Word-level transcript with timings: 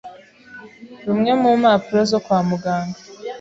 Rumwe 1.05 1.31
mu 1.41 1.49
mpapuro 1.61 1.99
zo 2.11 2.19
kwa 2.25 2.39
muganga 2.49 2.99